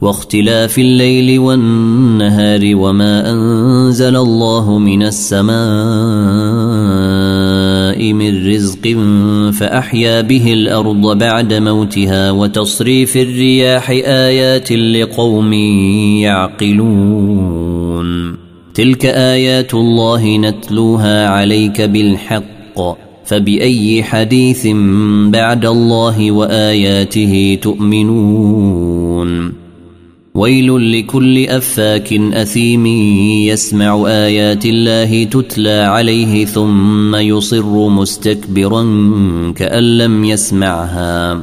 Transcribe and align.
واختلاف 0.00 0.78
الليل 0.78 1.38
والنهار 1.38 2.60
وما 2.74 3.32
أنزل 3.32 4.16
الله 4.16 4.78
من 4.78 5.02
السماء 5.02 5.50
من 8.12 8.46
رزق 8.48 8.96
فأحيا 9.52 10.20
به 10.20 10.52
الأرض 10.52 11.18
بعد 11.18 11.54
موتها 11.54 12.30
وتصريف 12.30 13.16
الرياح 13.16 13.90
آيات 14.04 14.72
لقوم 14.72 15.52
يعقلون. 16.22 18.10
تلك 18.74 19.06
آيات 19.06 19.74
الله 19.74 20.36
نتلوها 20.36 21.28
عليك 21.28 21.80
بالحق 21.80 22.98
فبأي 23.24 24.02
حديث 24.02 24.66
بعد 25.26 25.66
الله 25.66 26.30
وآياته 26.30 27.58
تؤمنون. 27.62 29.59
ويل 30.34 30.98
لكل 30.98 31.46
أفاك 31.46 32.12
أثيم 32.12 32.86
يسمع 33.46 34.04
آيات 34.06 34.66
الله 34.66 35.24
تتلى 35.24 35.70
عليه 35.70 36.44
ثم 36.44 37.16
يصر 37.16 37.88
مستكبرا 37.88 38.82
كأن 39.56 39.98
لم 39.98 40.24
يسمعها 40.24 41.42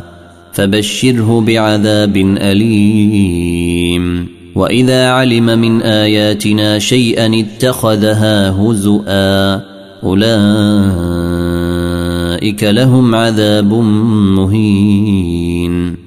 فبشره 0.53 1.41
بعذاب 1.41 2.17
أليم 2.17 4.27
وإذا 4.55 5.09
علم 5.09 5.59
من 5.59 5.81
آياتنا 5.81 6.79
شيئا 6.79 7.39
اتخذها 7.39 8.51
هزؤا 8.51 9.61
أولئك 10.03 10.23
لهم 12.63 13.15
عذاب 13.15 13.73
مهين 14.37 16.06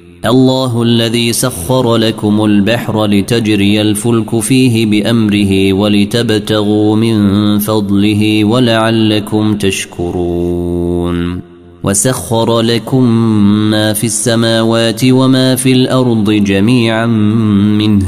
الله 0.25 0.83
الذي 0.83 1.33
سخر 1.33 1.95
لكم 1.95 2.45
البحر 2.45 3.05
لتجري 3.05 3.81
الفلك 3.81 4.39
فيه 4.39 4.85
بأمره 4.85 5.73
ولتبتغوا 5.73 6.95
من 6.95 7.59
فضله 7.59 8.45
ولعلكم 8.45 9.57
تشكرون. 9.57 11.41
وسخر 11.83 12.61
لكم 12.61 13.03
ما 13.69 13.93
في 13.93 14.03
السماوات 14.03 15.01
وما 15.05 15.55
في 15.55 15.71
الأرض 15.71 16.31
جميعا 16.31 17.05
منه. 17.77 18.05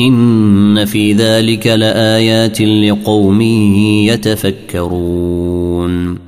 إن 0.00 0.84
في 0.84 1.12
ذلك 1.12 1.66
لآيات 1.66 2.60
لقوم 2.60 3.40
يتفكرون. 4.10 6.27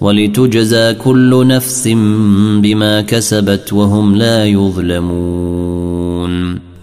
ولتجزى 0.00 0.94
كل 0.94 1.46
نفس 1.46 1.88
بما 2.62 3.00
كسبت 3.00 3.72
وهم 3.72 4.16
لا 4.16 4.44
يظلمون. 4.44 6.26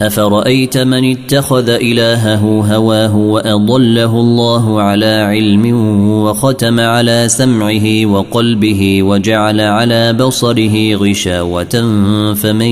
أفرأيت 0.02 0.78
من 0.78 1.12
اتخذ 1.12 1.70
إلهه 1.70 2.76
هواه 2.76 3.16
وأضله 3.16 4.20
الله 4.20 4.82
على 4.82 5.06
علم 5.06 5.76
وختم 6.24 6.80
على 6.80 7.26
سمعه 7.28 8.06
وقلبه 8.06 9.04
وجعل 9.04 9.62
على 9.62 10.14
بصره 10.14 10.96
غشاوة 10.96 11.82
فمن 12.34 12.72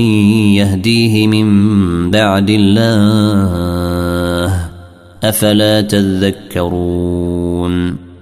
يهديه 0.60 1.26
من 1.26 2.10
بعد 2.10 2.50
الله؟ 2.50 3.92
أفلا 5.24 5.80
تذكرون؟ 5.80 6.92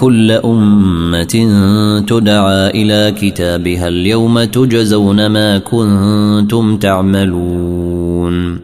كل 0.00 0.30
أمة 0.30 1.34
تدعى 2.06 2.70
إلى 2.70 3.14
كتابها 3.20 3.88
اليوم 3.88 4.44
تجزون 4.44 5.26
ما 5.26 5.58
كنتم 5.58 6.76
تعملون. 6.76 8.60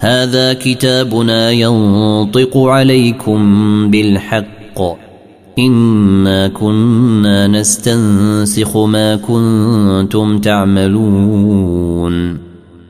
هذا 0.00 0.52
كتابنا 0.52 1.50
ينطق 1.50 2.58
عليكم 2.58 3.40
بالحق. 3.90 4.80
إنا 5.58 6.48
كنا 6.48 7.46
نستنسخ 7.46 8.76
ما 8.76 9.16
كنتم 9.16 10.38
تعملون. 10.38 12.38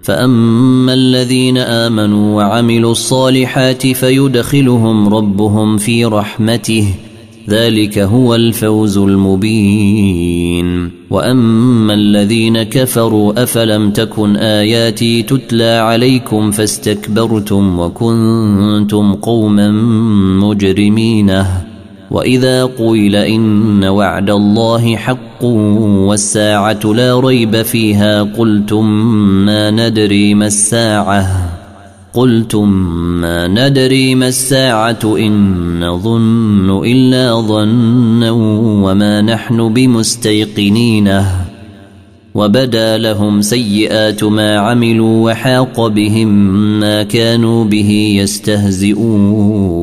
فأما 0.03 0.95
الذين 0.95 1.59
آمنوا 1.59 2.37
وعملوا 2.37 2.93
الصالحات 2.93 3.87
فيدخلهم 3.87 5.09
ربهم 5.09 5.77
في 5.77 6.05
رحمته. 6.05 6.95
ذلك 7.51 7.99
هو 7.99 8.35
الفوز 8.35 8.99
المبين. 8.99 10.91
وأما 11.11 11.95
الذين 11.95 12.63
كفروا 12.63 13.43
أفلم 13.43 13.91
تكن 13.91 14.37
آياتي 14.37 15.23
تتلى 15.23 15.65
عليكم 15.65 16.51
فاستكبرتم 16.51 17.79
وكنتم 17.79 19.15
قوما 19.15 19.71
مجرمين. 20.41 21.45
وإذا 22.11 22.65
قيل 22.65 23.17
إن 23.17 23.85
وعد 23.85 24.31
الله 24.31 24.97
حق 24.97 25.45
والساعة 25.45 26.81
لا 26.85 27.21
ريب 27.21 27.63
فيها 27.63 28.23
قلتم 28.23 28.87
ما 29.45 29.71
ندري 29.71 30.35
ما 30.35 30.47
الساعة. 30.47 31.44
قلتم 32.15 32.69
ما 33.21 33.49
ندري 33.49 34.15
ما 34.15 34.29
الساعة 34.29 34.99
إن 35.05 35.81
نظن 35.85 36.85
إلا 36.87 37.41
ظنا 37.41 38.31
وما 38.85 39.23
نحن 39.23 39.73
بمستيقنين 39.73 41.23
وبدا 42.35 42.99
لهم 42.99 43.43
سيئات 43.43 44.25
ما 44.25 44.57
عملوا 44.57 45.31
وحاق 45.31 45.87
بهم 45.87 46.29
ما 46.81 47.03
كانوا 47.03 47.65
به 47.65 48.17
يستهزئون 48.21 49.75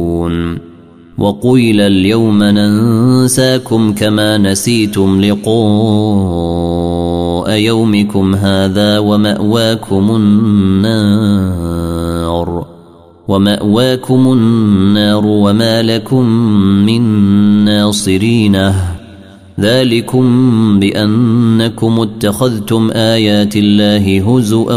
وقيل 1.18 1.82
اليوم 1.82 2.44
ننساكم 2.44 3.94
كما 3.94 4.38
نسيتم 4.38 5.22
لقاء 5.22 5.52
يومكم 7.52 8.36
هذا 8.36 9.00
ومأواكم 9.00 10.16
النار 10.16 11.91
ومأواكم 13.28 14.34
النار 14.34 15.26
وما 15.26 15.82
لكم 15.82 16.26
من 16.86 17.02
ناصرين. 17.66 18.74
ذلكم 19.60 20.26
بأنكم 20.80 22.00
اتخذتم 22.00 22.92
آيات 22.92 23.56
الله 23.56 24.36
هزوا 24.36 24.76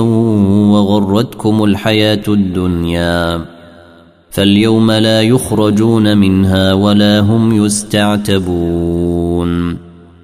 وغرتكم 0.73 1.65
الحياة 1.65 2.23
الدنيا. 2.29 3.45
فاليوم 4.31 4.91
لا 4.91 5.23
يخرجون 5.23 6.19
منها 6.19 6.73
ولا 6.73 7.21
هم 7.21 7.65
يستعتبون. 7.65 9.77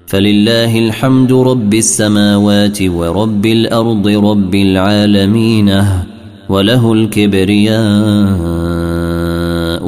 فلله 0.07 0.79
الحمد 0.79 1.31
رب 1.31 1.73
السماوات 1.73 2.81
ورب 2.81 3.45
الأرض 3.45 4.07
رب 4.07 4.55
العالمين. 4.55 5.83
وله 6.51 6.93
الكبرياء 6.93 7.81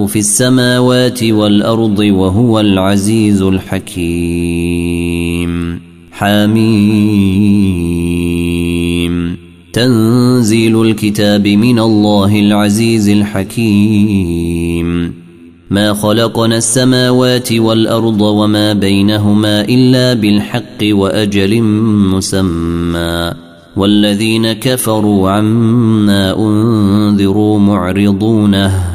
في 0.05 0.19
السماوات 0.19 1.23
والأرض 1.23 1.99
وهو 1.99 2.59
العزيز 2.59 3.41
الحكيم. 3.41 4.73
حميم. 6.11 7.43
تنزيل 9.73 10.81
الكتاب 10.81 11.47
من 11.47 11.79
الله 11.79 12.39
العزيز 12.39 13.09
الحكيم. 13.09 15.13
ما 15.69 15.93
خلقنا 15.93 16.57
السماوات 16.57 17.53
والأرض 17.53 18.21
وما 18.21 18.73
بينهما 18.73 19.61
إلا 19.61 20.13
بالحق 20.13 20.83
وأجل 20.83 21.61
مسمى. 21.61 23.52
والذين 23.75 24.53
كفروا 24.53 25.31
عما 25.31 26.39
أنذروا 26.39 27.59
معرضونه. 27.59 28.92